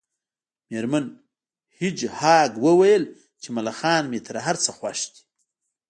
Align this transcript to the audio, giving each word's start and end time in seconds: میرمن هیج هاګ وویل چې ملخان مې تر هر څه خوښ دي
میرمن 0.69 1.05
هیج 1.79 1.99
هاګ 2.19 2.51
وویل 2.65 3.03
چې 3.41 3.49
ملخان 3.57 4.03
مې 4.11 4.19
تر 4.27 4.35
هر 4.45 4.55
څه 4.63 4.69
خوښ 4.77 4.99
دي 5.13 5.21